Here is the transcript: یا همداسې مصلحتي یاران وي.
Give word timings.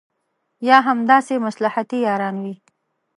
یا 0.67 0.77
همداسې 0.87 1.33
مصلحتي 1.45 1.97
یاران 2.07 2.35
وي. 2.43 2.55